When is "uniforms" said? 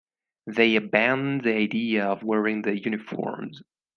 2.75-3.61